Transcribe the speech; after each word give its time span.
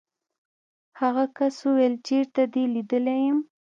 هغه 0.99 1.23
کس 1.37 1.55
وویل 1.67 1.95
چېرته 2.07 2.41
دې 2.53 2.63
لیدلی 2.73 3.17
یم. 3.25 3.39